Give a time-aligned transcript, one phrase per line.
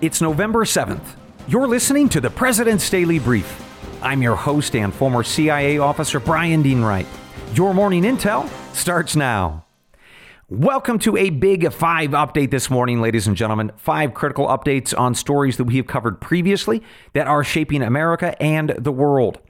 [0.00, 1.16] It's November 7th.
[1.48, 3.60] You're listening to the President's Daily Brief.
[4.00, 7.06] I'm your host and former CIA officer Brian Dean Wright.
[7.52, 9.66] Your morning intel starts now.
[10.48, 13.72] Welcome to a Big Five update this morning, ladies and gentlemen.
[13.76, 16.80] Five critical updates on stories that we have covered previously
[17.14, 19.40] that are shaping America and the world.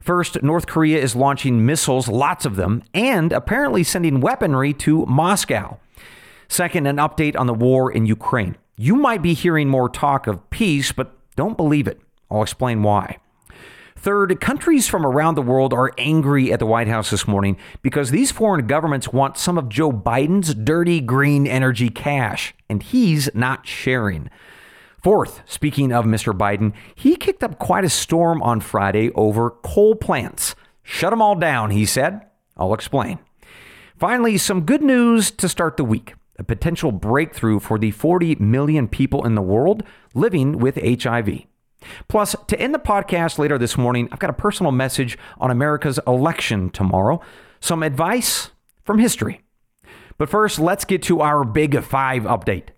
[0.00, 5.80] First, North Korea is launching missiles, lots of them, and apparently sending weaponry to Moscow.
[6.46, 8.56] Second, an update on the war in Ukraine.
[8.80, 12.00] You might be hearing more talk of peace, but don't believe it.
[12.30, 13.18] I'll explain why.
[13.96, 18.12] Third, countries from around the world are angry at the White House this morning because
[18.12, 23.66] these foreign governments want some of Joe Biden's dirty green energy cash, and he's not
[23.66, 24.30] sharing.
[25.02, 26.32] Fourth, speaking of Mr.
[26.32, 30.54] Biden, he kicked up quite a storm on Friday over coal plants.
[30.84, 32.24] Shut them all down, he said.
[32.56, 33.18] I'll explain.
[33.98, 38.88] Finally, some good news to start the week a potential breakthrough for the 40 million
[38.88, 39.82] people in the world
[40.14, 41.44] living with HIV.
[42.08, 45.98] Plus, to end the podcast later this morning, I've got a personal message on America's
[46.06, 47.20] election tomorrow,
[47.60, 48.50] some advice
[48.84, 49.42] from history.
[50.16, 52.68] But first, let's get to our Big Five update.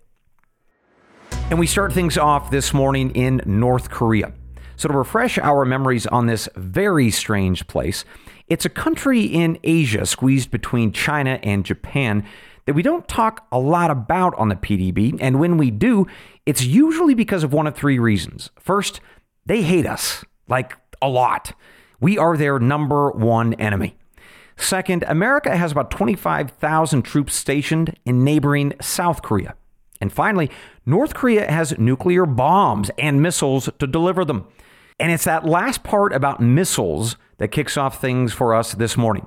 [1.49, 4.33] And we start things off this morning in North Korea.
[4.75, 8.05] So, to refresh our memories on this very strange place,
[8.47, 12.25] it's a country in Asia squeezed between China and Japan
[12.65, 15.17] that we don't talk a lot about on the PDB.
[15.19, 16.07] And when we do,
[16.45, 18.49] it's usually because of one of three reasons.
[18.59, 19.01] First,
[19.45, 21.53] they hate us, like a lot.
[21.99, 23.95] We are their number one enemy.
[24.57, 29.55] Second, America has about 25,000 troops stationed in neighboring South Korea.
[29.99, 30.49] And finally,
[30.85, 34.47] North Korea has nuclear bombs and missiles to deliver them.
[34.99, 39.25] And it's that last part about missiles that kicks off things for us this morning.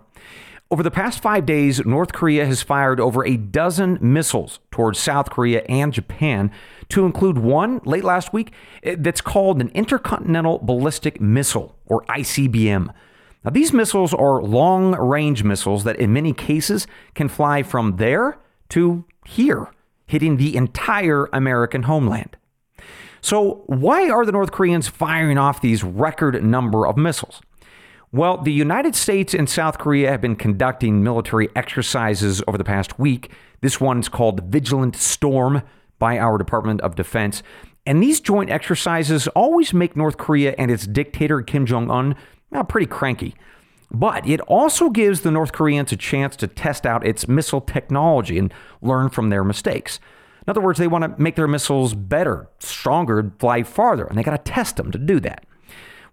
[0.74, 5.30] Over the past five days, North Korea has fired over a dozen missiles towards South
[5.30, 6.50] Korea and Japan,
[6.88, 8.50] to include one late last week
[8.82, 12.92] eh, that's called an Intercontinental Ballistic Missile, or ICBM.
[13.44, 18.36] Now, these missiles are long range missiles that, in many cases, can fly from there
[18.70, 19.70] to here
[20.08, 22.36] hitting the entire American homeland.
[23.20, 27.42] So, why are the North Koreans firing off these record number of missiles?
[28.14, 32.96] Well, the United States and South Korea have been conducting military exercises over the past
[32.96, 33.32] week.
[33.60, 35.62] This one's called Vigilant Storm
[35.98, 37.42] by our Department of Defense.
[37.84, 42.14] And these joint exercises always make North Korea and its dictator Kim Jong un
[42.52, 43.34] well, uh, pretty cranky.
[43.90, 48.38] But it also gives the North Koreans a chance to test out its missile technology
[48.38, 49.98] and learn from their mistakes.
[50.46, 54.22] In other words, they want to make their missiles better, stronger, fly farther, and they
[54.22, 55.44] got to test them to do that.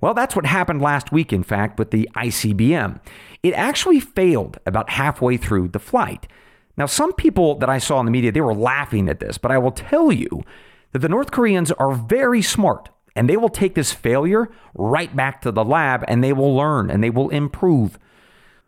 [0.02, 3.00] Well, that's what happened last week, in fact, with the ICBM.
[3.44, 6.28] It actually failed about halfway through the flight.
[6.76, 9.52] Now, some people that I saw in the media, they were laughing at this, but
[9.52, 10.44] I will tell you
[10.92, 15.42] that the North Koreans are very smart and they will take this failure right back
[15.42, 18.00] to the lab and they will learn and they will improve.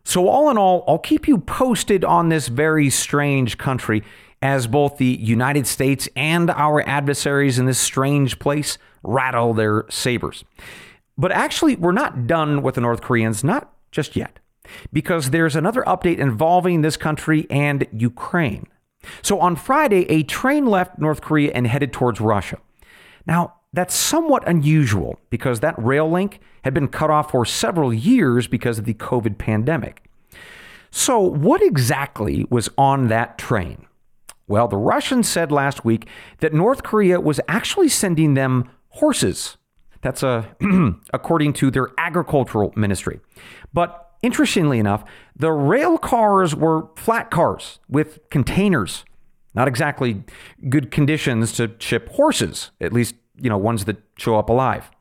[0.04, 4.04] So, all in all, I'll keep you posted on this very strange country
[4.42, 10.44] as both the United States and our adversaries in this strange place rattle their sabers.
[11.18, 14.40] But actually, we're not done with the North Koreans, not just yet,
[14.92, 18.68] because there's another update involving this country and Ukraine.
[19.22, 22.58] So, on Friday, a train left North Korea and headed towards Russia.
[23.28, 28.48] Now, that's somewhat unusual because that rail link had been cut off for several years
[28.48, 30.04] because of the COVID pandemic.
[30.92, 33.88] So, what exactly was on that train?
[34.48, 36.08] Well, the Russians said last week
[36.40, 39.58] that North Korea was actually sending them horses.
[40.04, 43.20] That's uh, a, according to their agricultural ministry.
[43.74, 45.04] But interestingly enough,
[45.36, 49.06] the rail cars were flat cars with containers.
[49.56, 50.24] Not exactly
[50.70, 54.92] good conditions to ship horses, at least you know, ones that show up alive.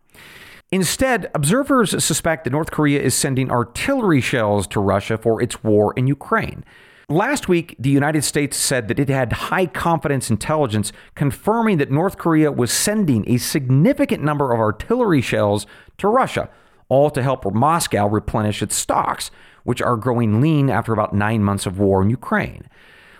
[0.71, 5.93] Instead, observers suspect that North Korea is sending artillery shells to Russia for its war
[5.97, 6.65] in Ukraine.
[7.09, 12.17] Last week, the United States said that it had high confidence intelligence confirming that North
[12.17, 15.67] Korea was sending a significant number of artillery shells
[15.99, 16.49] to Russia,
[16.89, 19.31] all to help Moscow replenish its stocks,
[19.65, 22.69] which are growing lean after about nine months of war in Ukraine.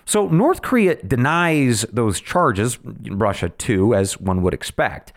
[0.05, 5.13] So North Korea denies those charges, Russia too, as one would expect.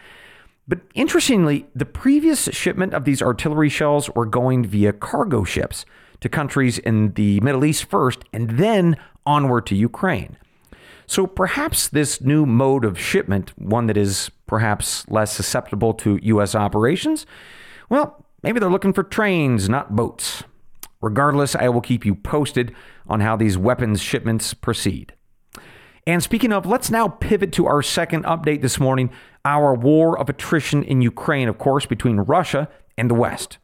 [0.68, 5.86] But interestingly, the previous shipment of these artillery shells were going via cargo ships
[6.26, 10.38] to countries in the Middle East first and then onward to Ukraine.
[11.06, 16.56] So perhaps this new mode of shipment, one that is perhaps less susceptible to U.S.
[16.56, 17.28] operations,
[17.90, 20.44] well, maybe they're looking for trains, not boats.
[21.00, 22.74] Regardless, I will keep you posted
[23.06, 25.14] on how these weapons shipments proceed.
[26.08, 29.12] And speaking of, let's now pivot to our second update this morning
[29.44, 32.68] our war of attrition in Ukraine, of course, between Russia
[32.98, 33.60] and the West.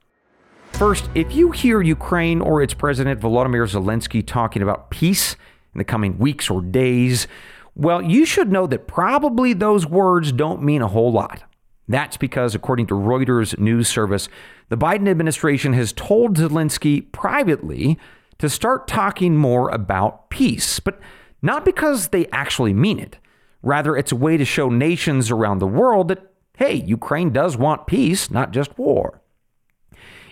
[0.73, 5.35] First, if you hear Ukraine or its president Volodymyr Zelensky talking about peace
[5.73, 7.27] in the coming weeks or days,
[7.75, 11.43] well, you should know that probably those words don't mean a whole lot.
[11.87, 14.27] That's because, according to Reuters news service,
[14.69, 17.97] the Biden administration has told Zelensky privately
[18.39, 20.99] to start talking more about peace, but
[21.41, 23.17] not because they actually mean it.
[23.61, 27.87] Rather, it's a way to show nations around the world that, hey, Ukraine does want
[27.87, 29.20] peace, not just war.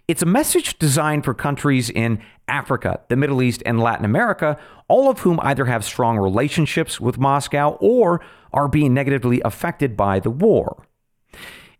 [0.09, 4.57] It's a message designed for countries in Africa, the Middle East, and Latin America,
[4.87, 8.19] all of whom either have strong relationships with Moscow or
[8.51, 10.83] are being negatively affected by the war.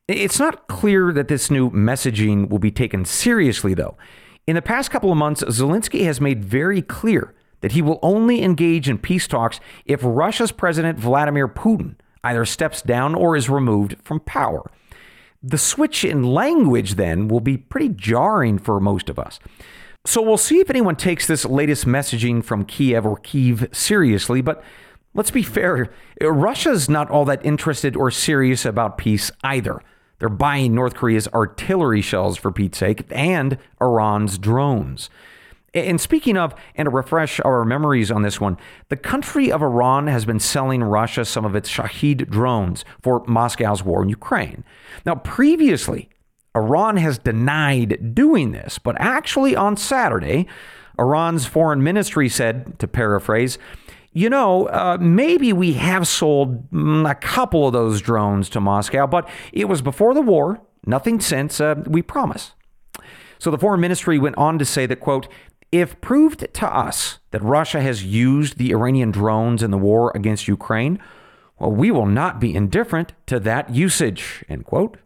[0.07, 3.97] It's not clear that this new messaging will be taken seriously, though.
[4.45, 8.43] In the past couple of months, Zelensky has made very clear that he will only
[8.43, 13.95] engage in peace talks if Russia's President Vladimir Putin either steps down or is removed
[14.03, 14.69] from power.
[15.41, 19.39] The switch in language then will be pretty jarring for most of us.
[20.05, 24.63] So we'll see if anyone takes this latest messaging from Kiev or Kiev seriously, but
[25.13, 25.91] let's be fair,
[26.21, 29.81] Russia's not all that interested or serious about peace either.
[30.19, 35.09] They're buying North Korea's artillery shells, for Pete's sake, and Iran's drones.
[35.73, 38.57] And speaking of, and to refresh our memories on this one,
[38.89, 43.83] the country of Iran has been selling Russia some of its Shahed drones for Moscow's
[43.83, 44.63] war in Ukraine.
[45.05, 46.09] Now, previously,
[46.55, 50.47] Iran has denied doing this, but actually on Saturday,
[50.97, 53.57] Iran's foreign ministry said, to paraphrase,
[54.11, 59.05] you know, uh, maybe we have sold mm, a couple of those drones to Moscow,
[59.05, 62.53] but it was before the war, nothing since, uh, we promise.
[63.37, 65.29] So the foreign ministry went on to say that, quote,
[65.71, 70.47] if proved to us that Russia has used the Iranian drones in the war against
[70.47, 70.99] Ukraine,
[71.59, 74.97] well, we will not be indifferent to that usage, end quote.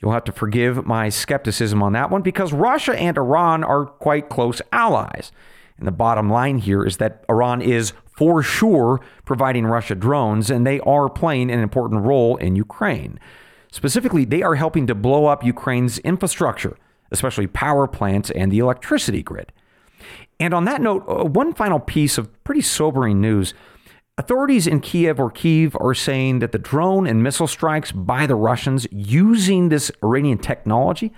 [0.00, 4.28] You'll have to forgive my skepticism on that one because Russia and Iran are quite
[4.28, 5.32] close allies.
[5.76, 10.66] And the bottom line here is that Iran is for sure providing Russia drones, and
[10.66, 13.20] they are playing an important role in Ukraine.
[13.70, 16.76] Specifically, they are helping to blow up Ukraine's infrastructure,
[17.10, 19.52] especially power plants and the electricity grid.
[20.40, 23.54] And on that note, uh, one final piece of pretty sobering news.
[24.16, 28.34] Authorities in Kiev or Kiev are saying that the drone and missile strikes by the
[28.34, 31.12] Russians using this Iranian technology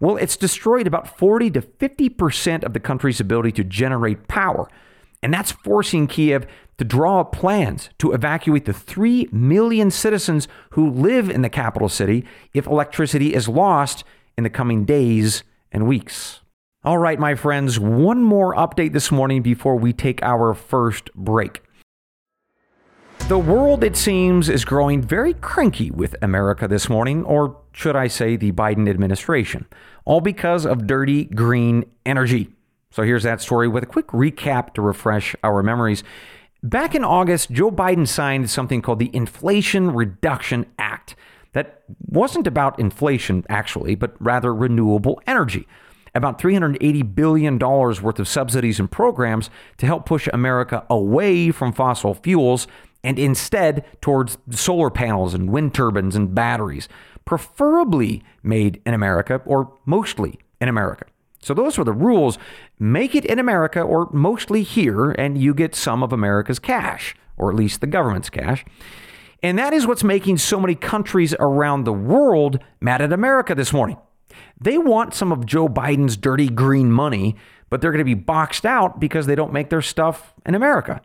[0.00, 4.68] well, it's destroyed about 40 to 50% of the country's ability to generate power.
[5.22, 6.46] And that's forcing Kiev
[6.78, 11.88] to draw up plans to evacuate the 3 million citizens who live in the capital
[11.88, 12.24] city
[12.54, 14.04] if electricity is lost
[14.36, 15.42] in the coming days
[15.72, 16.40] and weeks.
[16.84, 21.60] All right, my friends, one more update this morning before we take our first break.
[23.26, 28.06] The world, it seems, is growing very cranky with America this morning, or should I
[28.06, 29.66] say the Biden administration,
[30.04, 32.48] all because of dirty green energy.
[32.92, 36.04] So here's that story with a quick recap to refresh our memories.
[36.62, 41.16] Back in August, Joe Biden signed something called the Inflation Reduction Act.
[41.54, 45.66] That wasn't about inflation, actually, but rather renewable energy.
[46.18, 52.12] About $380 billion worth of subsidies and programs to help push America away from fossil
[52.12, 52.66] fuels
[53.04, 56.88] and instead towards solar panels and wind turbines and batteries,
[57.24, 61.04] preferably made in America or mostly in America.
[61.40, 62.36] So those were the rules.
[62.80, 67.48] Make it in America or mostly here, and you get some of America's cash, or
[67.48, 68.64] at least the government's cash.
[69.40, 73.72] And that is what's making so many countries around the world mad at America this
[73.72, 73.98] morning.
[74.60, 77.36] They want some of Joe Biden's dirty green money,
[77.70, 81.00] but they're going to be boxed out because they don't make their stuff in America.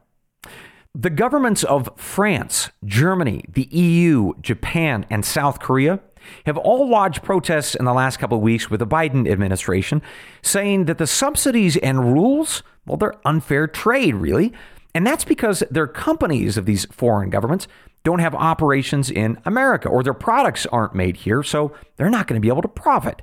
[0.95, 5.99] The governments of France, Germany, the EU, Japan, and South Korea
[6.45, 10.01] have all lodged protests in the last couple of weeks with the Biden administration,
[10.41, 14.53] saying that the subsidies and rules, well, they're unfair trade, really.
[14.95, 17.67] And that's because their companies of these foreign governments
[18.03, 22.39] don't have operations in America or their products aren't made here, so they're not going
[22.39, 23.21] to be able to profit.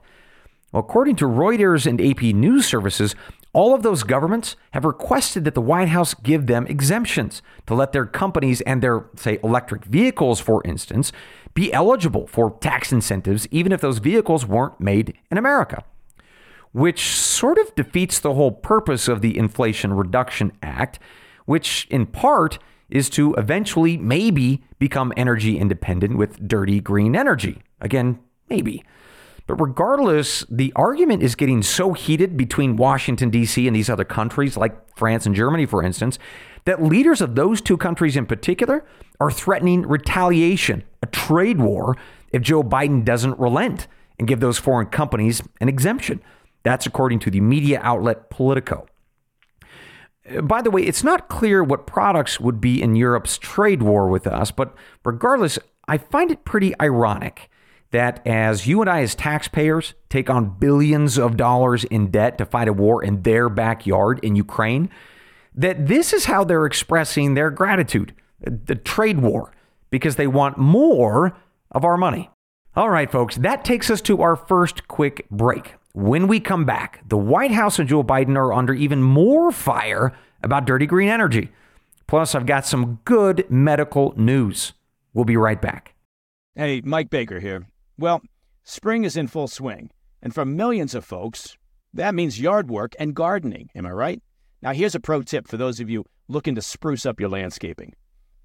[0.73, 3.15] Well, according to Reuters and AP News Services,
[3.53, 7.93] all of those governments have requested that the White House give them exemptions to let
[7.93, 11.11] their companies and their, say, electric vehicles, for instance,
[11.53, 15.83] be eligible for tax incentives, even if those vehicles weren't made in America.
[16.73, 21.01] Which sort of defeats the whole purpose of the Inflation Reduction Act,
[21.51, 27.61] which in part is to eventually maybe become energy independent with dirty green energy.
[27.81, 28.85] Again, maybe.
[29.49, 33.67] But regardless, the argument is getting so heated between Washington, D.C.
[33.67, 36.21] and these other countries, like France and Germany, for instance,
[36.67, 38.85] that leaders of those two countries in particular
[39.19, 41.97] are threatening retaliation, a trade war,
[42.31, 43.89] if Joe Biden doesn't relent
[44.21, 46.23] and give those foreign companies an exemption.
[46.63, 48.87] That's according to the media outlet Politico.
[50.43, 54.27] By the way, it's not clear what products would be in Europe's trade war with
[54.27, 55.59] us, but regardless,
[55.89, 57.51] I find it pretty ironic
[57.91, 62.47] that as you and I, as taxpayers, take on billions of dollars in debt to
[62.47, 64.89] fight a war in their backyard in Ukraine,
[65.55, 69.53] that this is how they're expressing their gratitude the trade war,
[69.91, 71.37] because they want more
[71.73, 72.31] of our money.
[72.75, 75.75] All right, folks, that takes us to our first quick break.
[75.93, 80.13] When we come back, the White House and Joe Biden are under even more fire
[80.43, 81.51] about dirty green energy.
[82.07, 84.73] Plus, I've got some good medical news.
[85.15, 85.95] We'll be right back.
[86.55, 87.67] Hey, Mike Baker here.
[87.99, 88.23] Well,
[88.63, 89.91] spring is in full swing,
[90.23, 91.57] and for millions of folks,
[91.93, 93.69] that means yard work and gardening.
[93.75, 94.23] Am I right?
[94.63, 97.95] Now, here's a pro tip for those of you looking to spruce up your landscaping.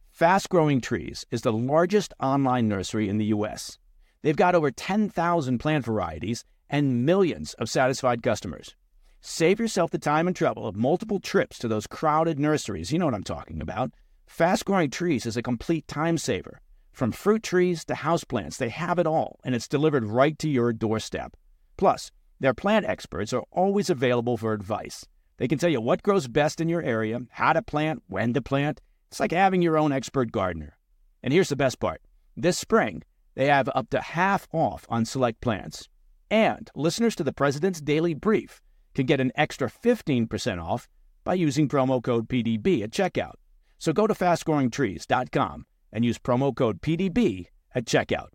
[0.09, 3.77] Fast Growing Trees is the largest online nursery in the U.S.
[4.23, 8.75] They've got over 10,000 plant varieties and millions of satisfied customers.
[9.21, 12.91] Save yourself the time and trouble of multiple trips to those crowded nurseries.
[12.91, 13.91] You know what I'm talking about.
[14.27, 16.61] Fast Growing Trees is a complete time saver.
[16.91, 20.71] From fruit trees to houseplants, they have it all, and it's delivered right to your
[20.71, 21.35] doorstep.
[21.77, 25.05] Plus, their plant experts are always available for advice.
[25.37, 28.41] They can tell you what grows best in your area, how to plant, when to
[28.41, 28.79] plant.
[29.09, 30.77] It's like having your own expert gardener.
[31.21, 32.01] And here's the best part
[32.37, 33.03] this spring,
[33.35, 35.89] they have up to half off on select plants.
[36.35, 38.61] And listeners to the President's Daily Brief
[38.93, 40.89] can get an extra 15% off
[41.23, 43.35] by using promo code PDB at checkout.
[43.77, 48.34] So go to fastgrowingtrees.com and use promo code PDB at checkout.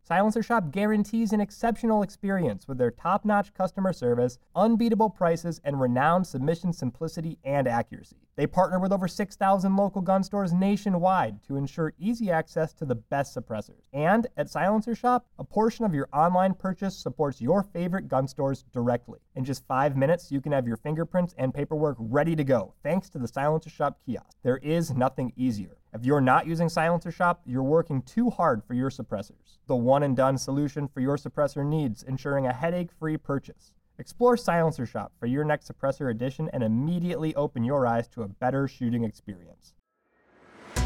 [0.03, 5.79] Silencer Shop guarantees an exceptional experience with their top notch customer service, unbeatable prices, and
[5.79, 8.17] renowned submission simplicity and accuracy.
[8.35, 12.95] They partner with over 6,000 local gun stores nationwide to ensure easy access to the
[12.95, 13.83] best suppressors.
[13.93, 18.65] And at Silencer Shop, a portion of your online purchase supports your favorite gun stores
[18.73, 19.19] directly.
[19.35, 23.07] In just five minutes, you can have your fingerprints and paperwork ready to go thanks
[23.09, 24.35] to the Silencer Shop kiosk.
[24.41, 25.77] There is nothing easier.
[25.93, 29.57] If you're not using Silencer Shop, you're working too hard for your suppressors.
[29.67, 33.73] The one and done solution for your suppressor needs, ensuring a headache free purchase.
[33.99, 38.29] Explore Silencer Shop for your next suppressor edition and immediately open your eyes to a
[38.29, 39.73] better shooting experience.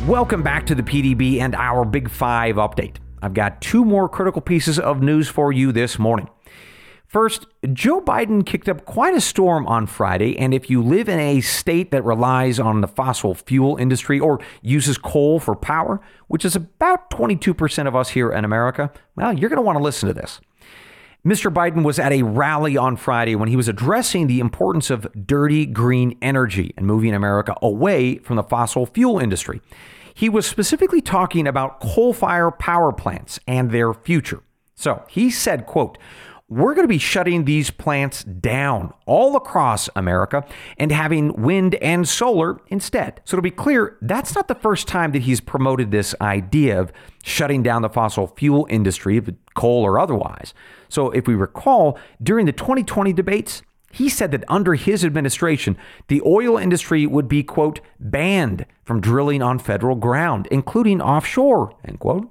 [0.07, 2.95] Welcome back to the PDB and our Big Five update.
[3.21, 6.29] I've got two more critical pieces of news for you this morning.
[7.07, 11.19] First, Joe Biden kicked up quite a storm on Friday, and if you live in
[11.19, 16.43] a state that relies on the fossil fuel industry or uses coal for power, which
[16.43, 20.07] is about 22% of us here in America, well, you're going to want to listen
[20.07, 20.41] to this.
[21.25, 21.51] Mr.
[21.51, 25.65] Biden was at a rally on Friday when he was addressing the importance of dirty
[25.65, 29.59] green energy and moving America away from the fossil fuel industry.
[30.13, 34.43] He was specifically talking about coal-fired power plants and their future.
[34.75, 35.97] So he said, quote,
[36.47, 40.45] we're going to be shutting these plants down all across America
[40.77, 43.19] and having wind and solar instead.
[43.25, 46.93] So to be clear, that's not the first time that he's promoted this idea of
[47.23, 49.23] shutting down the fossil fuel industry,
[49.55, 50.53] coal or otherwise.
[50.87, 55.77] So if we recall, during the 2020 debates, he said that under his administration,
[56.09, 61.99] the oil industry would be, quote, banned from drilling on federal ground, including offshore, end
[61.99, 62.29] quote.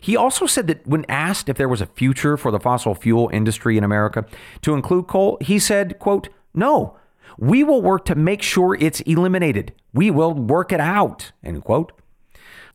[0.00, 3.28] He also said that when asked if there was a future for the fossil fuel
[3.32, 4.24] industry in America
[4.62, 6.96] to include coal, he said, quote, no,
[7.38, 9.72] we will work to make sure it's eliminated.
[9.92, 11.92] We will work it out, end quote.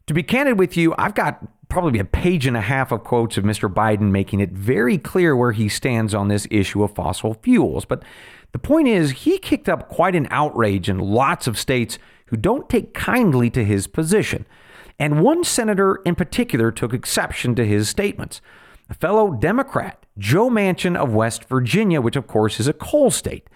[0.07, 3.37] To be candid with you, I've got probably a page and a half of quotes
[3.37, 3.71] of Mr.
[3.71, 7.85] Biden making it very clear where he stands on this issue of fossil fuels.
[7.85, 8.03] But
[8.51, 12.67] the point is, he kicked up quite an outrage in lots of states who don't
[12.67, 14.47] take kindly to his position.
[14.99, 18.41] And one senator in particular took exception to his statements.
[18.89, 23.47] A fellow Democrat, Joe Manchin of West Virginia, which of course is a coal state.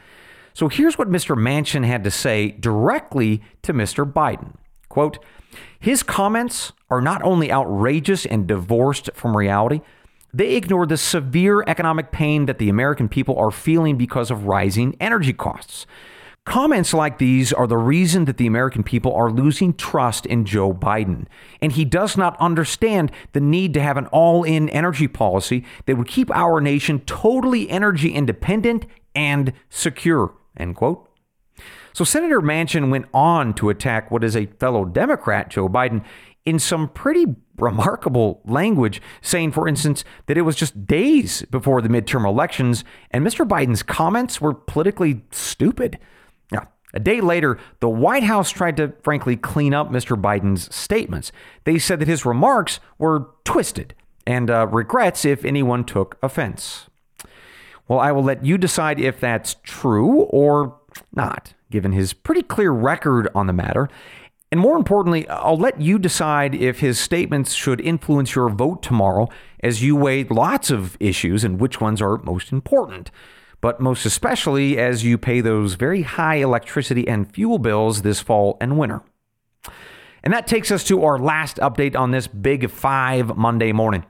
[0.53, 1.35] So here's what Mr.
[1.35, 4.09] Manchin had to say directly to Mr.
[4.12, 4.55] Biden.
[4.88, 5.17] Quote,
[5.79, 9.81] his comments are not only outrageous and divorced from reality,
[10.33, 14.95] they ignore the severe economic pain that the American people are feeling because of rising
[15.00, 15.85] energy costs.
[16.45, 20.73] Comments like these are the reason that the American people are losing trust in Joe
[20.73, 21.25] Biden.
[21.62, 25.97] And he does not understand the need to have an all in energy policy that
[25.97, 28.85] would keep our nation totally energy independent
[29.15, 31.09] and secure, end quote.
[31.93, 36.03] So Senator Manchin went on to attack what is a fellow Democrat, Joe Biden,
[36.43, 37.25] in some pretty
[37.57, 43.25] remarkable language, saying, for instance, that it was just days before the midterm elections and
[43.25, 43.47] Mr.
[43.47, 46.00] Biden's comments were politically stupid.
[46.93, 50.19] A day later, the White House tried to frankly clean up Mr.
[50.19, 51.31] Biden's statements.
[51.63, 53.95] They said that his remarks were twisted
[54.27, 56.88] and uh, regrets if anyone took offense.
[57.88, 60.79] Well, I will let you decide if that's true or
[61.13, 63.89] not, given his pretty clear record on the matter.
[64.51, 69.27] And more importantly, I'll let you decide if his statements should influence your vote tomorrow
[69.62, 73.09] as you weigh lots of issues and which ones are most important.
[73.63, 78.58] But most especially as you pay those very high electricity and fuel bills this fall
[78.60, 79.03] and winter.
[80.22, 84.05] And that takes us to our last update on this Big Five Monday morning.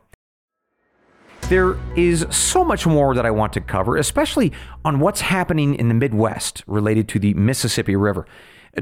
[1.49, 4.51] There is so much more that I want to cover, especially
[4.83, 8.25] on what's happening in the Midwest related to the Mississippi River.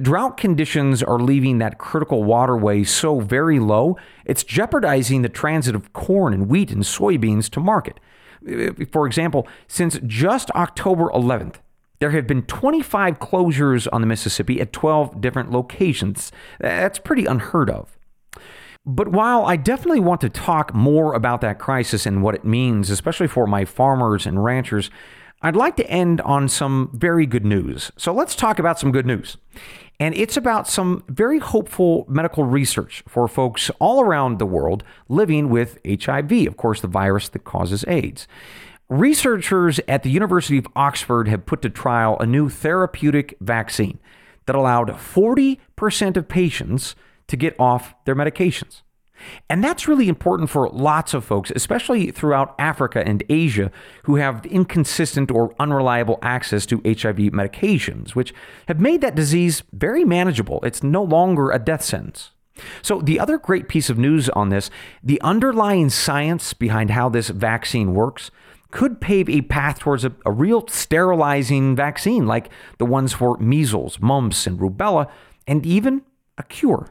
[0.01, 5.92] Drought conditions are leaving that critical waterway so very low, it's jeopardizing the transit of
[5.92, 8.00] corn and wheat and soybeans to market.
[8.48, 11.56] Uh, for example, since just October 11th,
[12.00, 16.32] there have been 25 closures on the Mississippi at 12 different locations.
[16.56, 17.98] Uh, that's pretty unheard of.
[18.86, 22.90] But while I definitely want to talk more about that crisis and what it means,
[22.90, 24.90] especially for my farmers and ranchers,
[25.44, 27.92] I'd like to end on some very good news.
[27.98, 29.38] So let's talk about some good news.
[30.01, 35.48] And it's about some very hopeful medical research for folks all around the world living
[35.48, 38.27] with HIV, of course, the virus that causes AIDS.
[38.89, 44.00] Researchers at the University of Oxford have put to trial a new therapeutic vaccine
[44.48, 46.96] that allowed 40% of patients
[47.27, 48.81] to get off their medications.
[49.50, 53.72] And that's really important for lots of folks, especially throughout Africa and Asia,
[54.04, 58.34] who have inconsistent or unreliable access to HIV medications, which
[58.68, 60.60] have made that disease very manageable.
[60.63, 62.31] It's no longer a death sentence.
[62.81, 64.70] So, the other great piece of news on this
[65.03, 68.29] the underlying science behind how this vaccine works
[68.72, 74.00] could pave a path towards a, a real sterilizing vaccine like the ones for measles,
[74.00, 75.10] mumps, and rubella,
[75.46, 76.03] and even
[76.38, 76.90] a cure.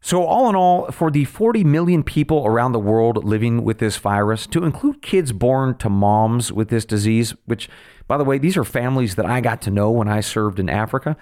[0.00, 3.96] So, all in all, for the 40 million people around the world living with this
[3.96, 7.68] virus, to include kids born to moms with this disease, which,
[8.06, 10.68] by the way, these are families that I got to know when I served in
[10.68, 11.16] Africa,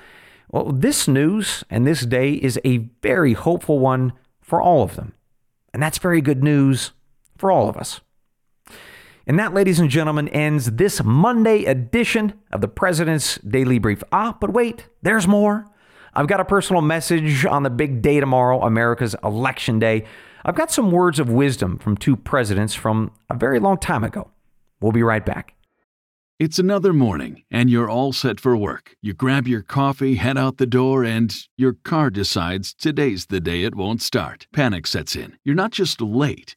[0.51, 5.13] well, this news and this day is a very hopeful one for all of them.
[5.73, 6.93] And that's very good news
[7.39, 8.01] for all of us.
[9.27, 14.03] And that, ladies and gentlemen, ends this Monday edition of the President's Daily Brief.
[14.11, 15.69] Ah, but wait, there's more.
[16.14, 20.05] I've got a personal message on the big day tomorrow, America's election day.
[20.44, 24.31] I've got some words of wisdom from two presidents from a very long time ago.
[24.81, 25.55] We'll be right back.
[26.40, 28.96] It's another morning, and you're all set for work.
[29.03, 33.62] You grab your coffee, head out the door, and your car decides today's the day
[33.62, 34.46] it won't start.
[34.51, 35.37] Panic sets in.
[35.44, 36.57] You're not just late,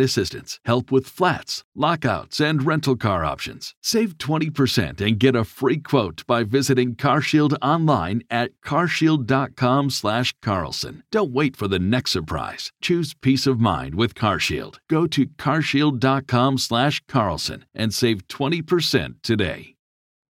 [0.00, 3.74] assistance, help with flats, lockouts, and rental car options.
[3.82, 11.02] Save 20% and get a free quote by visiting CarShield online at carshield.com/carlson.
[11.10, 12.72] Don't wait for the next surprise.
[12.80, 14.78] Choose peace of mind with CarShield.
[14.88, 19.74] Go to carshield.com/carlson and save 20% today.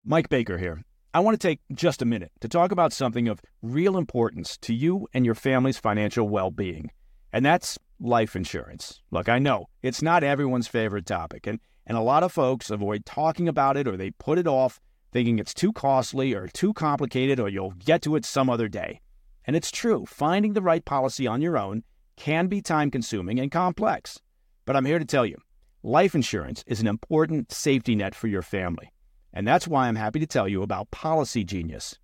[0.05, 0.83] Mike Baker here.
[1.13, 4.73] I want to take just a minute to talk about something of real importance to
[4.73, 6.93] you and your family's financial well-being,
[7.33, 9.01] and that's life insurance.
[9.11, 13.05] Look, I know it's not everyone's favorite topic, and and a lot of folks avoid
[13.05, 14.81] talking about it or they put it off
[15.13, 19.01] thinking it's too costly or too complicated or you'll get to it some other day.
[19.45, 21.83] And it's true, finding the right policy on your own
[22.17, 24.21] can be time consuming and complex.
[24.67, 25.39] But I'm here to tell you
[25.83, 28.93] life insurance is an important safety net for your family.
[29.33, 31.99] And that's why I'm happy to tell you about Policy Genius.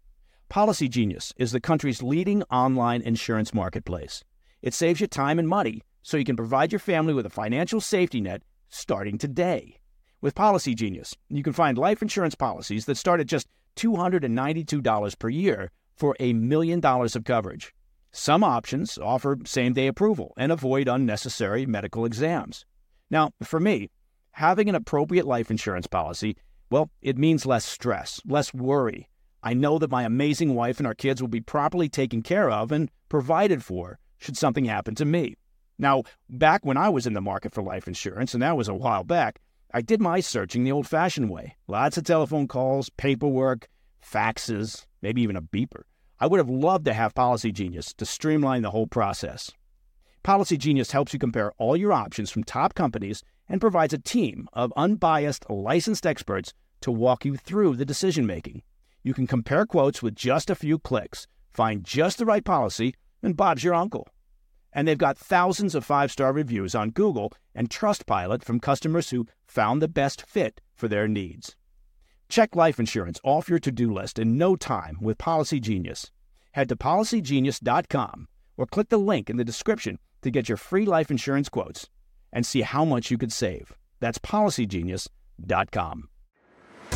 [0.49, 4.25] Policy Genius is the country's leading online insurance marketplace.
[4.67, 7.81] It saves you time and money so you can provide your family with a financial
[7.81, 9.79] safety net starting today.
[10.21, 15.29] With Policy Genius, you can find life insurance policies that start at just $292 per
[15.29, 17.73] year for a million dollars of coverage.
[18.11, 22.67] Some options offer same day approval and avoid unnecessary medical exams.
[23.09, 23.93] Now, for me,
[24.33, 26.37] having an appropriate life insurance policy
[26.73, 29.09] Well, it means less stress, less worry.
[29.45, 32.73] I know that my amazing wife and our kids will be properly taken care of
[32.73, 35.37] and provided for should something happen to me.
[35.79, 38.75] Now, back when I was in the market for life insurance, and that was a
[38.75, 39.41] while back,
[39.75, 41.57] I did my searching the old fashioned way.
[41.69, 43.69] Lots of telephone calls, paperwork,
[44.03, 45.83] faxes, maybe even a beeper.
[46.19, 49.51] I would have loved to have Policy Genius to streamline the whole process.
[50.23, 54.49] Policy Genius helps you compare all your options from top companies and provides a team
[54.55, 58.63] of unbiased, licensed experts to walk you through the decision making.
[59.03, 63.37] You can compare quotes with just a few clicks, find just the right policy, and
[63.37, 64.09] Bob's your uncle.
[64.73, 69.27] And they've got thousands of five star reviews on Google and Trustpilot from customers who
[69.47, 71.57] found the best fit for their needs.
[72.29, 76.11] Check life insurance off your to do list in no time with Policy Genius.
[76.53, 81.11] Head to policygenius.com or click the link in the description to get your free life
[81.11, 81.89] insurance quotes
[82.33, 83.73] and see how much you could save.
[84.01, 86.09] That's policygenius.com.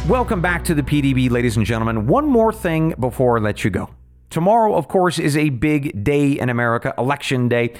[0.08, 2.06] Welcome back to the PDB, ladies and gentlemen.
[2.06, 3.90] One more thing before I let you go.
[4.30, 7.74] Tomorrow, of course, is a big day in America, Election Day.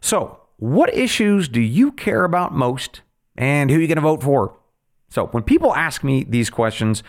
[0.00, 3.02] So, what issues do you care about most
[3.36, 4.56] and who are you going to vote for?
[5.10, 7.02] So, when people ask me these questions,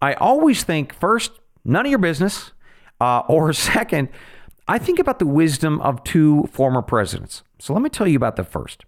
[0.00, 1.32] I always think first,
[1.64, 2.52] none of your business,
[3.00, 4.08] uh, or second,
[4.66, 7.42] I think about the wisdom of two former presidents.
[7.58, 8.84] So, let me tell you about the first.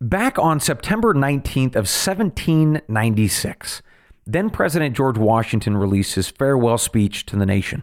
[0.00, 3.82] Back on September 19th of 1796,
[4.26, 7.82] then President George Washington released his farewell speech to the nation.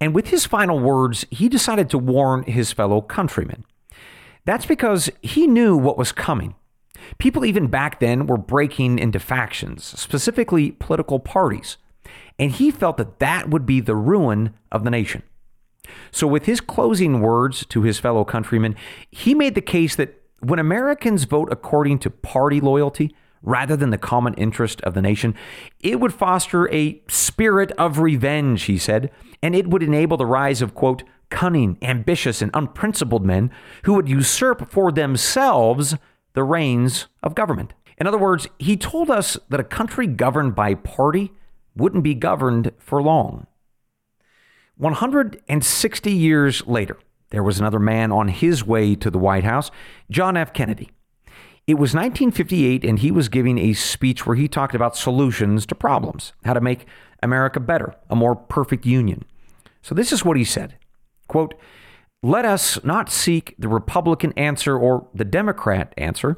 [0.00, 3.64] And with his final words, he decided to warn his fellow countrymen.
[4.44, 6.54] That's because he knew what was coming.
[7.18, 11.76] People even back then were breaking into factions, specifically political parties.
[12.38, 15.22] And he felt that that would be the ruin of the nation.
[16.10, 18.74] So, with his closing words to his fellow countrymen,
[19.10, 23.14] he made the case that when Americans vote according to party loyalty
[23.46, 25.34] rather than the common interest of the nation,
[25.80, 29.10] it would foster a spirit of revenge, he said,
[29.42, 33.50] and it would enable the rise of, quote, cunning, ambitious, and unprincipled men
[33.84, 35.94] who would usurp for themselves
[36.34, 37.72] the reins of government.
[37.98, 41.32] In other words, he told us that a country governed by party
[41.74, 43.46] wouldn't be governed for long.
[44.76, 46.98] 160 years later,
[47.30, 49.70] there was another man on his way to the White House,
[50.10, 50.52] John F.
[50.52, 50.90] Kennedy.
[51.66, 55.74] It was 1958, and he was giving a speech where he talked about solutions to
[55.74, 56.86] problems, how to make
[57.24, 59.24] America better, a more perfect union.
[59.82, 60.76] So this is what he said
[61.26, 61.54] quote,
[62.22, 66.36] Let us not seek the Republican answer or the Democrat answer,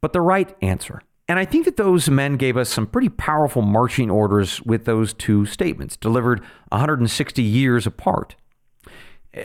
[0.00, 1.02] but the right answer.
[1.28, 5.14] And I think that those men gave us some pretty powerful marching orders with those
[5.14, 8.34] two statements, delivered 160 years apart.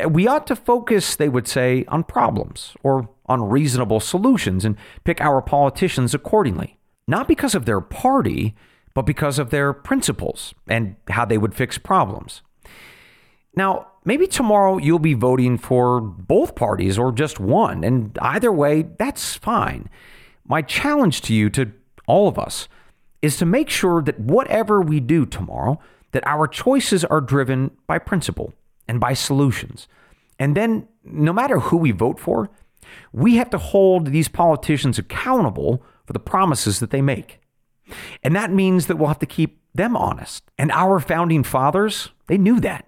[0.07, 5.21] We ought to focus, they would say, on problems or on reasonable solutions and pick
[5.21, 8.55] our politicians accordingly, not because of their party,
[8.93, 12.41] but because of their principles and how they would fix problems.
[13.55, 18.87] Now, maybe tomorrow you'll be voting for both parties or just one, and either way,
[18.97, 19.89] that's fine.
[20.45, 21.71] My challenge to you, to
[22.07, 22.67] all of us,
[23.21, 25.79] is to make sure that whatever we do tomorrow,
[26.11, 28.53] that our choices are driven by principle
[28.87, 29.87] and by solutions.
[30.39, 32.49] And then, no matter who we vote for,
[33.12, 37.39] we have to hold these politicians accountable for the promises that they make.
[38.23, 40.43] And that means that we'll have to keep them honest.
[40.58, 42.86] And our founding fathers, they knew that.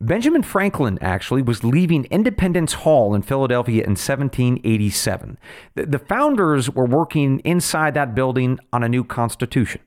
[0.00, 5.38] Benjamin Franklin actually was leaving Independence Hall in Philadelphia in 1787.
[5.76, 9.80] The founders were working inside that building on a new constitution.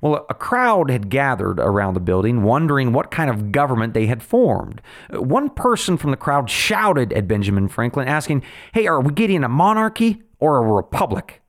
[0.00, 4.22] Well, a crowd had gathered around the building, wondering what kind of government they had
[4.22, 4.80] formed.
[5.10, 9.48] One person from the crowd shouted at Benjamin Franklin, asking, Hey, are we getting a
[9.48, 11.42] monarchy or a republic?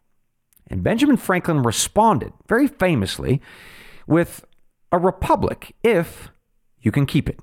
[0.68, 3.42] And Benjamin Franklin responded very famously
[4.08, 4.46] with,
[4.92, 6.30] A republic, if
[6.82, 7.40] you can keep it.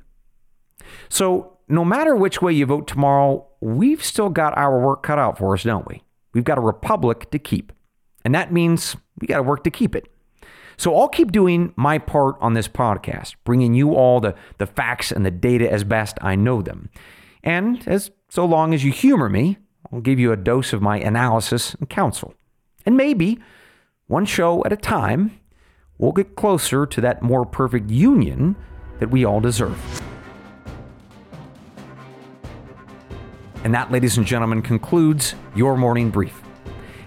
[1.08, 5.38] So, no matter which way you vote tomorrow, we've still got our work cut out
[5.38, 6.02] for us, don't we?
[6.32, 7.72] We've got a republic to keep.
[8.24, 10.08] And that means we got to work to keep it.
[10.76, 15.10] So I'll keep doing my part on this podcast, bringing you all the, the facts
[15.10, 16.90] and the data as best I know them.
[17.42, 19.58] And as so long as you humor me,
[19.92, 22.34] I'll give you a dose of my analysis and counsel.
[22.84, 23.38] And maybe
[24.08, 25.38] one show at a time,
[25.98, 28.56] we'll get closer to that more perfect union
[28.98, 30.02] that we all deserve.
[33.64, 36.45] And that, ladies and gentlemen, concludes your morning brief.